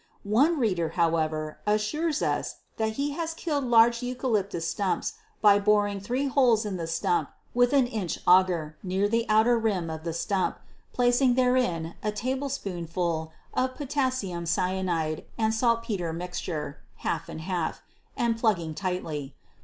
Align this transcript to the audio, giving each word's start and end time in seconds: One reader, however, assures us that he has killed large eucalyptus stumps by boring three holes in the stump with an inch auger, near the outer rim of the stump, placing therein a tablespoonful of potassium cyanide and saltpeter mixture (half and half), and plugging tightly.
One 0.23 0.57
reader, 0.57 0.89
however, 0.97 1.59
assures 1.67 2.23
us 2.23 2.55
that 2.77 2.93
he 2.93 3.11
has 3.11 3.35
killed 3.35 3.65
large 3.65 4.01
eucalyptus 4.01 4.67
stumps 4.67 5.13
by 5.43 5.59
boring 5.59 5.99
three 5.99 6.25
holes 6.25 6.65
in 6.65 6.77
the 6.77 6.87
stump 6.87 7.29
with 7.53 7.71
an 7.71 7.85
inch 7.85 8.17
auger, 8.25 8.77
near 8.81 9.07
the 9.07 9.27
outer 9.29 9.59
rim 9.59 9.91
of 9.91 10.03
the 10.03 10.11
stump, 10.11 10.57
placing 10.91 11.35
therein 11.35 11.93
a 12.01 12.11
tablespoonful 12.11 13.31
of 13.53 13.75
potassium 13.75 14.47
cyanide 14.47 15.23
and 15.37 15.53
saltpeter 15.53 16.11
mixture 16.13 16.79
(half 17.05 17.29
and 17.29 17.41
half), 17.41 17.83
and 18.17 18.39
plugging 18.39 18.73
tightly. 18.73 19.35